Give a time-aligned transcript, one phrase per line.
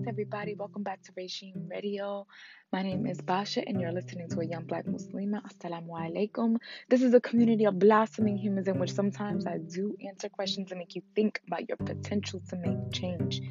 [0.00, 0.54] peace, everybody.
[0.54, 2.26] Welcome back to Regime Radio.
[2.72, 5.42] My name is Basha, and you're listening to a young black Muslima.
[5.42, 6.56] Assalamu alaikum.
[6.88, 10.78] This is a community of blossoming humans in which sometimes I do answer questions and
[10.78, 13.42] make you think about your potential to make change.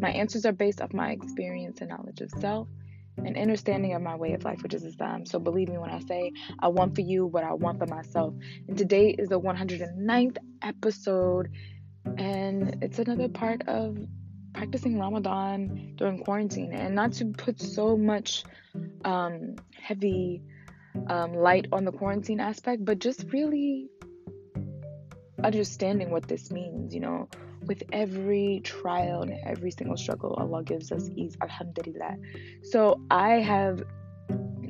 [0.00, 2.68] My answers are based off my experience and knowledge of self
[3.18, 5.26] and understanding of my way of life, which is Islam.
[5.26, 8.32] So believe me when I say I want for you what I want for myself.
[8.66, 11.50] And today is the 109th episode,
[12.16, 13.98] and it's another part of
[14.58, 18.42] practicing Ramadan during quarantine and not to put so much
[19.04, 20.42] um, heavy
[21.08, 23.88] um, light on the quarantine aspect, but just really
[25.44, 27.28] understanding what this means, you know.
[27.66, 32.16] With every trial and every single struggle, Allah gives us ease, Alhamdulillah.
[32.62, 33.82] So I have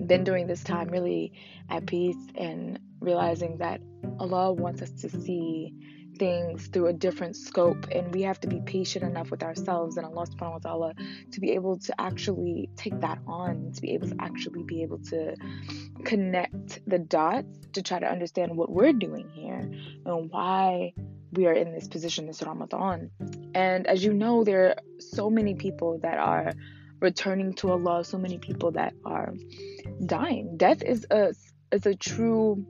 [0.07, 1.33] been during this time really
[1.71, 3.81] at peace and realizing that
[4.19, 5.73] Allah wants us to see
[6.19, 10.07] things through a different scope and we have to be patient enough with ourselves and
[10.07, 10.95] Allah subhanahu wa ta'ala
[11.33, 14.99] to be able to actually take that on, to be able to actually be able
[14.99, 15.37] to
[16.05, 19.71] connect the dots to try to understand what we're doing here
[20.05, 20.93] and why
[21.33, 23.11] we are in this position this Ramadan.
[23.55, 26.53] And as you know, there are so many people that are
[27.01, 29.35] returning to Allah, so many people that are
[30.05, 30.57] dying.
[30.57, 31.35] Death is a
[31.71, 32.65] is a true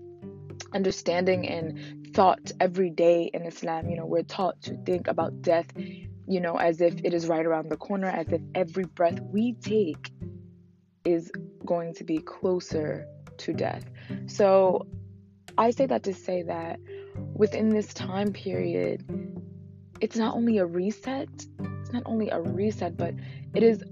[0.74, 3.88] understanding and thought every day in Islam.
[3.88, 7.46] You know, we're taught to think about death, you know, as if it is right
[7.46, 10.10] around the corner, as if every breath we take
[11.04, 11.30] is
[11.64, 13.84] going to be closer to death.
[14.26, 14.88] So
[15.56, 16.80] I say that to say that
[17.34, 19.04] within this time period,
[20.00, 21.28] it's not only a reset,
[21.80, 23.14] it's not only a reset, but
[23.54, 23.84] it is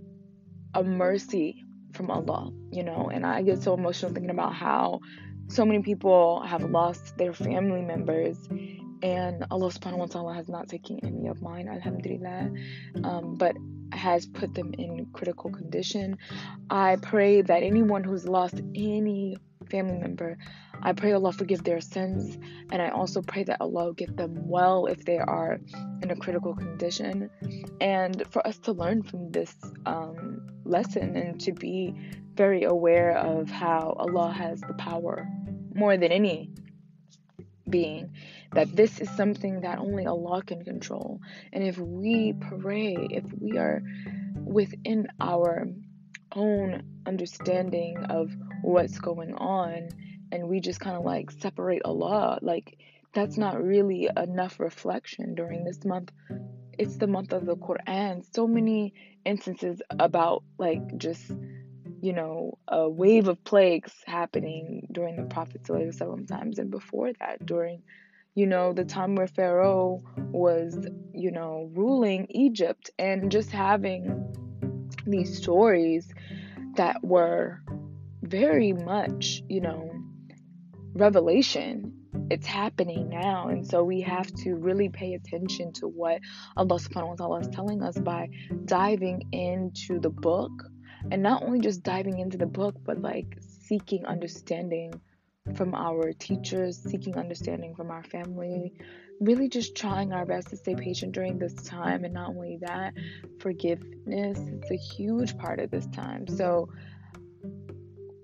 [0.75, 3.09] a mercy from Allah, you know.
[3.09, 4.99] And I get so emotional thinking about how
[5.49, 8.37] so many people have lost their family members
[9.03, 12.51] and Allah subhanahu wa ta'ala has not taken any of mine, alhamdulillah,
[13.05, 13.57] um, but
[13.93, 16.19] has put them in critical condition.
[16.71, 19.37] I pray that anyone who's lost any
[19.71, 20.39] family member,
[20.83, 22.39] I pray Allah forgive their sins,
[22.71, 25.61] and I also pray that Allah get them well if they are
[26.03, 27.31] in a critical condition,
[27.81, 29.55] and for us to learn from this
[29.85, 31.95] um, lesson and to be
[32.35, 35.27] very aware of how Allah has the power
[35.77, 36.51] more than any
[37.69, 38.13] being
[38.53, 41.21] that this is something that only Allah can control.
[41.53, 43.83] And if we pray, if we are
[44.35, 45.67] within our
[46.35, 49.89] own understanding of what's going on
[50.33, 52.79] and we just kind of like separate Allah, like
[53.13, 56.13] that's not really enough reflection during this month.
[56.79, 58.25] It's the month of the Quran.
[58.35, 58.93] So many
[59.25, 61.31] instances about like just
[62.01, 62.97] you know, a mm-hmm.
[62.97, 64.93] wave of plagues happening mm-hmm.
[64.93, 65.69] during the Prophet's
[66.29, 67.83] times and before that, during,
[68.35, 74.35] you know, the time where Pharaoh was, you know, ruling Egypt and just having
[75.07, 76.13] these stories
[76.77, 77.63] that were
[78.23, 79.91] very much, you know,
[80.95, 81.93] revelation.
[82.29, 83.49] It's happening now.
[83.49, 86.21] And so we have to really pay attention to what
[86.57, 88.29] Allah subhanahu wa ta'ala is telling us by
[88.65, 90.51] diving into the book
[91.11, 94.93] and not only just diving into the book but like seeking understanding
[95.55, 98.73] from our teachers seeking understanding from our family
[99.21, 102.05] really just trying our best to stay patient during this time.
[102.05, 102.95] And not only that
[103.41, 106.27] forgiveness it's a huge part of this time.
[106.27, 106.69] So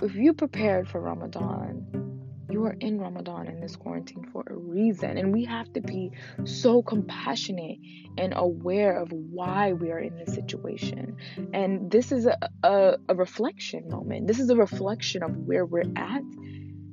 [0.03, 2.12] if you prepared for ramadan
[2.53, 5.19] you are in Ramadan in this quarantine for a reason.
[5.19, 6.13] And we have to be
[6.45, 7.79] so compassionate
[8.19, 11.17] and aware of why we are in this situation.
[11.53, 14.27] And this is a, a, a reflection moment.
[14.27, 16.23] This is a reflection of where we're at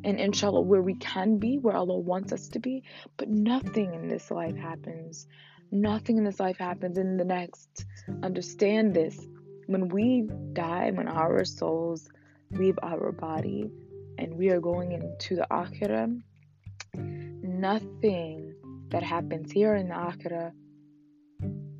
[0.03, 2.83] and inshallah where we can be, where Allah wants us to be.
[3.17, 5.27] But nothing in this life happens.
[5.71, 7.85] Nothing in this life happens in the next.
[8.23, 9.19] Understand this.
[9.67, 12.09] When we die, when our souls
[12.51, 13.69] leave our body,
[14.19, 16.21] and we are going into the Akhirah,
[16.93, 18.55] nothing
[18.89, 20.51] that happens here in the Akhirah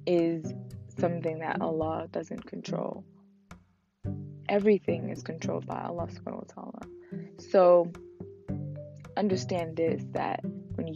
[0.07, 0.53] is
[0.97, 3.03] something that Allah doesn't control.
[4.47, 6.81] Everything is controlled by Allah subhanahu wa ta'ala.
[7.51, 7.91] So
[9.17, 10.43] understand this that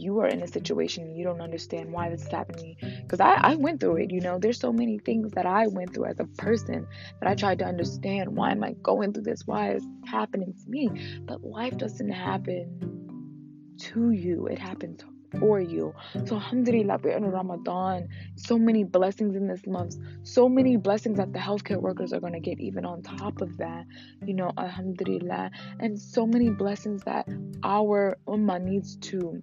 [0.00, 0.52] you are in a mm-hmm.
[0.52, 4.20] situation you don't understand why this is happening because I, I went through it you
[4.20, 6.86] know there's so many things that i went through as a person
[7.20, 10.70] that i tried to understand why am i going through this why is happening to
[10.70, 15.04] me but life doesn't happen to you it happens
[15.38, 15.94] for you.
[16.26, 18.08] So alhamdulillah, we're in Ramadan.
[18.36, 19.96] So many blessings in this month.
[20.22, 23.56] So many blessings that the healthcare workers are going to get even on top of
[23.58, 23.86] that.
[24.24, 25.50] You know, alhamdulillah.
[25.80, 27.28] And so many blessings that
[27.62, 29.42] our ummah needs to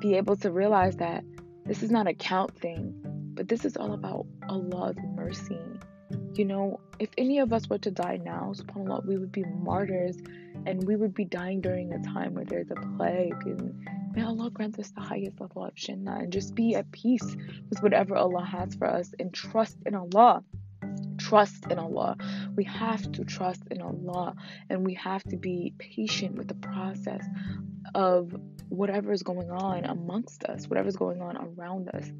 [0.00, 1.24] be able to realize that
[1.66, 2.94] this is not a count thing,
[3.34, 5.60] but this is all about Allah's mercy.
[6.34, 10.16] You know, if any of us were to die now, subhanAllah, we would be martyrs
[10.66, 13.34] and we would be dying during a time where there's a plague.
[13.44, 17.36] And may Allah grant us the highest level of Jannah and just be at peace
[17.68, 20.42] with whatever Allah has for us and trust in Allah.
[21.18, 22.16] Trust in Allah.
[22.56, 24.34] We have to trust in Allah
[24.70, 27.24] and we have to be patient with the process
[27.94, 28.34] of
[28.68, 32.10] whatever is going on amongst us, whatever's going on around us.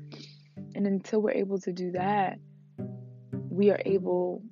[0.74, 2.38] And until we're able to do that,
[3.50, 4.42] we are able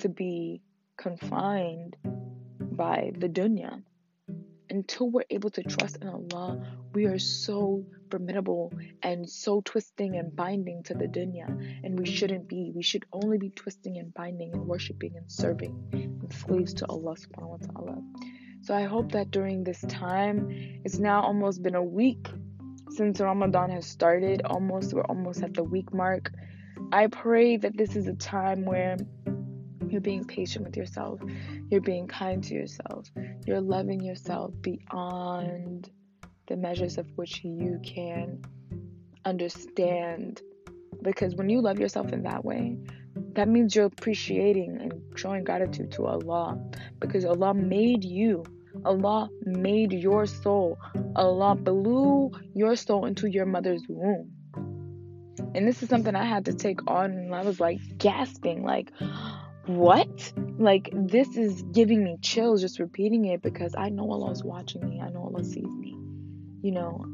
[0.00, 0.62] to be
[0.96, 1.96] confined
[2.60, 3.82] by the dunya.
[4.70, 6.64] Until we're able to trust in Allah,
[6.94, 11.48] we are so formidable and so twisting and binding to the dunya.
[11.84, 12.70] And we shouldn't be.
[12.74, 17.16] We should only be twisting and binding and worshiping and serving and slaves to Allah
[17.16, 18.02] subhanahu wa ta'ala.
[18.62, 20.48] So I hope that during this time,
[20.84, 22.28] it's now almost been a week
[22.90, 24.42] since Ramadan has started.
[24.44, 26.30] Almost, we're almost at the week mark.
[26.92, 28.96] I pray that this is a time where
[29.88, 31.20] you're being patient with yourself,
[31.70, 33.10] you're being kind to yourself,
[33.46, 35.90] you're loving yourself beyond
[36.46, 38.42] the measures of which you can
[39.24, 40.42] understand.
[41.02, 42.76] Because when you love yourself in that way,
[43.34, 46.58] that means you're appreciating and showing gratitude to Allah
[46.98, 48.44] because Allah made you.
[48.84, 50.78] Allah made your soul.
[51.16, 54.30] Allah blew your soul into your mother's womb.
[55.54, 58.92] And this is something I had to take on and I was like gasping like
[59.66, 60.32] what?
[60.58, 64.88] Like this is giving me chills just repeating it because I know Allah is watching
[64.88, 65.00] me.
[65.00, 65.96] I know Allah sees me.
[66.62, 67.06] You know,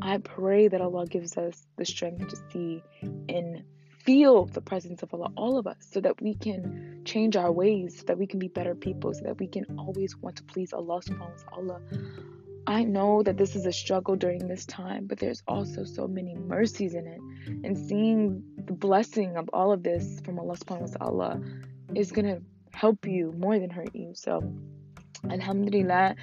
[0.00, 2.82] I pray that Allah gives us the strength to see
[3.28, 3.64] and
[4.08, 7.98] feel the presence of Allah, all of us, so that we can change our ways,
[7.98, 10.72] so that we can be better people, so that we can always want to please
[10.72, 11.80] Allah subhanahu wa ta'ala.
[12.66, 16.34] I know that this is a struggle during this time, but there's also so many
[16.34, 17.20] mercies in it.
[17.64, 21.40] And seeing the blessing of all of this from Allah subhanahu wa ta'ala
[21.94, 22.38] is gonna
[22.72, 24.12] help you more than hurt you.
[24.14, 24.40] So
[25.28, 26.16] Alhamdulillah,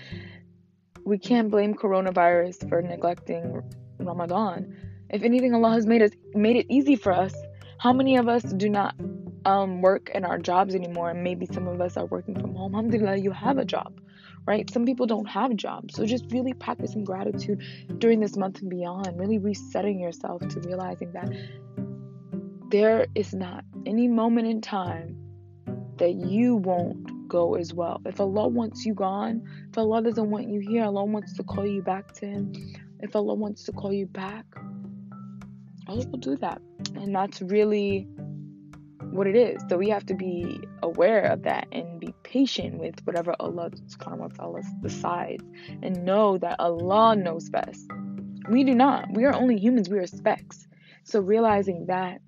[1.05, 3.61] we can't blame coronavirus for neglecting
[3.99, 4.75] Ramadan.
[5.11, 7.35] If anything, Allah has made us made it easy for us
[7.77, 8.95] how many of us do not
[9.45, 11.11] um, work in our jobs anymore?
[11.11, 12.73] And maybe some of us are working from home.
[12.73, 13.99] Alhamdulillah, you have a job,
[14.47, 14.69] right?
[14.69, 15.95] Some people don't have jobs.
[15.95, 17.61] So just really practicing gratitude
[17.99, 21.29] during this month and beyond, really resetting yourself to realizing that
[22.71, 25.17] there is not any moment in time
[25.97, 28.01] that you won't go as well.
[28.05, 31.65] If Allah wants you gone, if Allah doesn't want you here, Allah wants to call
[31.65, 32.53] you back to Him.
[32.99, 34.45] If Allah wants to call you back,
[35.87, 36.61] Allah will do that.
[36.95, 38.07] And that's really
[39.15, 39.63] what it is.
[39.69, 43.71] So we have to be aware of that and be patient with whatever Allah
[44.81, 45.43] decides
[45.81, 47.89] and know that Allah knows best.
[48.49, 49.11] We do not.
[49.13, 50.67] We are only humans, we are specks.
[51.03, 52.19] So realizing that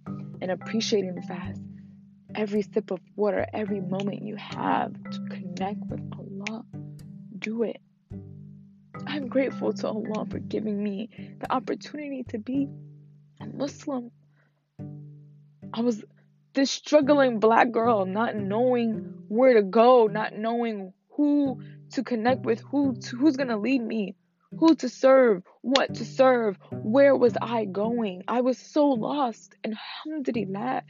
[0.41, 1.61] and appreciating the fast,
[2.35, 6.63] every sip of water, every moment you have to connect with Allah,
[7.39, 7.81] do it.
[9.05, 11.09] I'm grateful to Allah for giving me
[11.39, 12.67] the opportunity to be
[13.57, 14.11] Muslim.
[15.73, 16.03] I was
[16.53, 21.61] this struggling black girl, not knowing where to go, not knowing who
[21.91, 24.15] to connect with, who to, who's gonna lead me,
[24.57, 28.23] who to serve, what to serve, where was I going?
[28.27, 29.55] I was so lost.
[29.63, 29.75] And
[30.05, 30.83] alhamdulillah,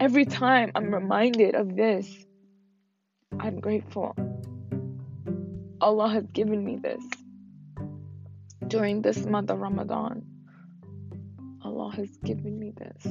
[0.00, 2.08] every time I'm reminded of this,
[3.38, 4.14] I'm grateful.
[5.80, 7.02] Allah has given me this
[8.68, 10.31] during this month of Ramadan.
[11.64, 13.06] Allah has given me this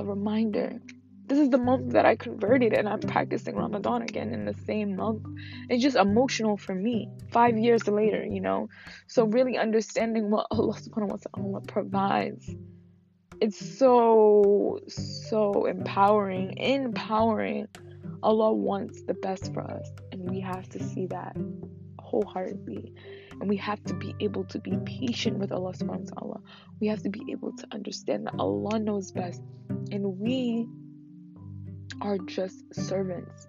[0.00, 0.80] a reminder.
[1.26, 4.96] This is the month that I converted and I'm practicing Ramadan again in the same
[4.96, 5.24] month.
[5.68, 7.08] It's just emotional for me.
[7.30, 8.68] Five years later, you know.
[9.06, 12.50] So really understanding what Allah subhanahu wa ta'ala provides.
[13.40, 17.68] It's so so empowering, empowering.
[18.22, 21.36] Allah wants the best for us, and we have to see that
[21.98, 22.92] wholeheartedly.
[23.40, 26.40] And we have to be able to be patient with Allah subhanahu wa ta'ala.
[26.80, 29.42] We have to be able to understand that Allah knows best.
[29.90, 30.68] And we
[32.02, 33.48] are just servants.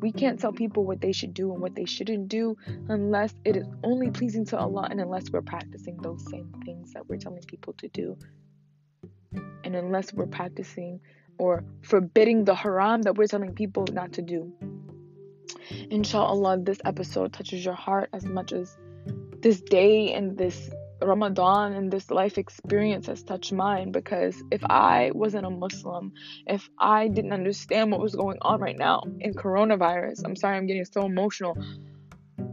[0.00, 2.56] We can't tell people what they should do and what they shouldn't do
[2.88, 7.08] unless it is only pleasing to Allah and unless we're practicing those same things that
[7.08, 8.16] we're telling people to do.
[9.64, 11.00] And unless we're practicing
[11.38, 14.52] or forbidding the haram that we're telling people not to do.
[15.90, 18.76] Inshallah, this episode touches your heart as much as
[19.40, 20.70] this day and this
[21.02, 26.12] Ramadan and this life experience has touched mine because if I wasn't a Muslim,
[26.46, 30.66] if I didn't understand what was going on right now in coronavirus, I'm sorry I'm
[30.66, 31.56] getting so emotional.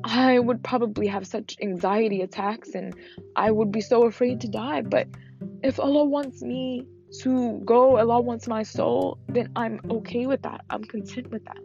[0.03, 2.93] I would probably have such anxiety attacks and
[3.35, 4.81] I would be so afraid to die.
[4.81, 5.07] But
[5.61, 6.85] if Allah wants me
[7.21, 10.65] to go, Allah wants my soul, then I'm okay with that.
[10.69, 11.57] I'm content with that.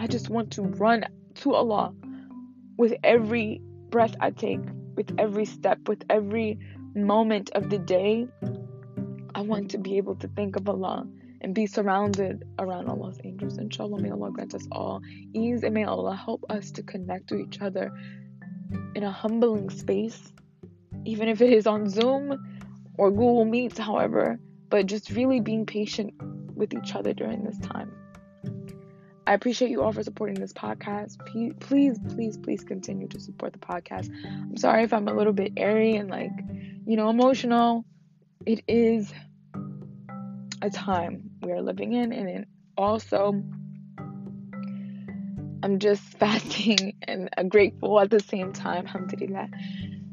[0.00, 1.04] I just want to run
[1.40, 1.92] to Allah
[2.76, 4.60] with every breath I take,
[4.94, 6.56] with every step, with every
[6.94, 8.28] moment of the day.
[9.34, 11.04] I want to be able to think of Allah
[11.40, 13.58] and be surrounded around Allah's angels.
[13.58, 15.02] Inshallah, may Allah grant us all
[15.34, 17.92] ease and may Allah help us to connect to each other
[18.94, 20.32] in a humbling space,
[21.06, 22.38] even if it is on Zoom
[22.96, 24.38] or Google Meets, however,
[24.70, 26.14] but just really being patient
[26.54, 27.90] with each other during this time.
[29.28, 31.18] I appreciate you all for supporting this podcast.
[31.26, 34.10] Please, please, please continue to support the podcast.
[34.24, 36.30] I'm sorry if I'm a little bit airy and like,
[36.86, 37.84] you know, emotional.
[38.46, 39.12] It is
[40.62, 43.42] a time we are living in, and it also,
[45.62, 48.86] I'm just fasting and uh, grateful at the same time.
[48.86, 49.50] Alhamdulillah.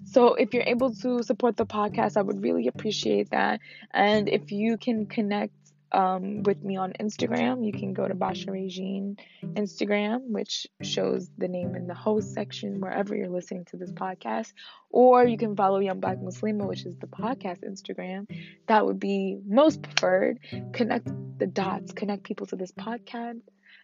[0.04, 3.62] So, if you're able to support the podcast, I would really appreciate that.
[3.92, 5.54] And if you can connect
[5.92, 7.66] um, with me on Instagram.
[7.66, 12.80] You can go to Basha Regine Instagram, which shows the name in the host section
[12.80, 14.54] wherever you're listening to this podcast.
[14.90, 18.28] Or you can follow Young Black Muslima, which is the podcast Instagram.
[18.68, 20.40] That would be most preferred.
[20.74, 23.42] Connect the dots, connect people to this podcast.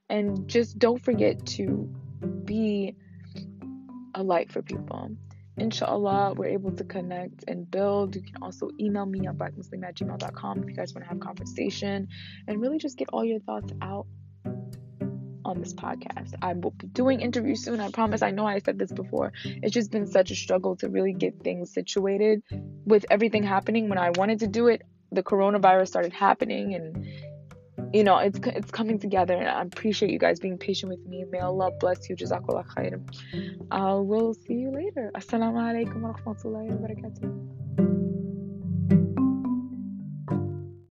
[0.10, 1.90] And just don't forget to
[2.44, 2.96] be
[4.14, 5.12] a light for people
[5.58, 8.16] inshallah we're able to connect and build.
[8.16, 11.20] You can also email me at blackmuslim at gmail.com if you guys want to have
[11.20, 12.08] conversation.
[12.48, 14.08] And really just get all your thoughts out
[15.44, 16.34] on this podcast.
[16.42, 18.22] I will be doing interviews soon i promise.
[18.22, 19.34] I know i said this before.
[19.44, 22.44] It's just been such a struggle to really get things situated
[22.86, 23.90] with everything happening.
[23.90, 27.06] When i wanted to do it the coronavirus started happening and
[27.94, 31.26] you know, it's it's coming together, and I appreciate you guys being patient with me.
[31.30, 32.16] May Allah bless you.
[32.16, 33.02] Jazakallah khair.
[33.72, 35.12] I uh, will see you later.
[35.16, 38.11] Assalamu alaikum wa rahmatullahi wa barakatuh.